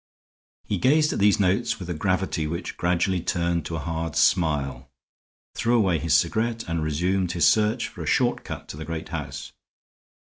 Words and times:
He 0.63 0.79
gazed 0.79 1.13
at 1.13 1.19
these 1.19 1.39
notes 1.39 1.77
with 1.79 1.87
a 1.87 1.93
gravity 1.93 2.47
which 2.47 2.75
gradually 2.75 3.21
turned 3.21 3.67
to 3.67 3.75
a 3.75 3.79
hard 3.85 4.15
smile, 4.15 4.89
threw 5.53 5.77
away 5.77 5.99
his 5.99 6.15
cigarette, 6.15 6.63
and 6.67 6.81
resumed 6.81 7.33
his 7.33 7.47
search 7.47 7.87
for 7.87 8.01
a 8.01 8.07
short 8.07 8.43
cut 8.43 8.67
to 8.69 8.77
the 8.77 8.85
great 8.85 9.09
house. 9.09 9.53